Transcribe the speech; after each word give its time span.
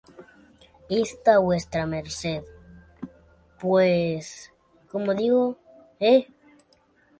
Está 0.89 1.37
vuestra 1.37 1.85
merced... 1.85 2.43
pues, 3.59 4.51
como 4.89 5.13
digo... 5.13 5.59
¡eh! 5.99 6.25